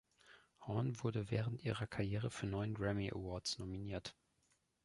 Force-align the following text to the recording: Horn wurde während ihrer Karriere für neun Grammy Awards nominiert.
Horn 0.61 1.03
wurde 1.03 1.29
während 1.29 1.61
ihrer 1.61 1.85
Karriere 1.85 2.31
für 2.31 2.47
neun 2.47 2.73
Grammy 2.73 3.11
Awards 3.11 3.59
nominiert. 3.59 4.15